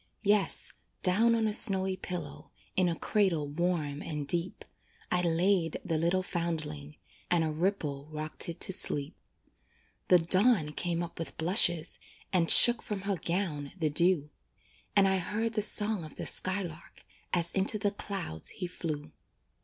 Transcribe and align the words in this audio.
Yes, 0.23 0.73
down 1.03 1.35
on 1.35 1.45
a 1.45 1.53
snowy 1.53 1.95
pillow, 1.95 2.49
In 2.75 2.89
a 2.89 2.97
cradle 2.97 3.47
warm 3.47 4.01
and 4.01 4.27
deep, 4.27 4.65
I 5.11 5.21
laid 5.21 5.77
the 5.85 5.99
little 5.99 6.23
foundling, 6.23 6.95
And 7.29 7.43
a 7.43 7.51
ripple 7.51 8.07
rocked 8.11 8.49
it 8.49 8.59
to 8.61 8.73
sleep. 8.73 9.15
The 10.07 10.17
dawn 10.17 10.71
came 10.71 11.03
up 11.03 11.19
with 11.19 11.37
blushes, 11.37 11.99
And 12.33 12.49
shook 12.49 12.81
from 12.81 13.01
her 13.01 13.17
gown 13.17 13.73
the 13.77 13.91
dew; 13.91 14.31
And 14.95 15.07
I 15.07 15.17
heard 15.19 15.53
the 15.53 15.61
song 15.61 16.03
of 16.03 16.15
the 16.15 16.25
skylark, 16.25 17.05
As 17.31 17.51
into 17.51 17.77
the 17.77 17.91
clouds 17.91 18.49
he 18.49 18.65
flew. 18.65 19.11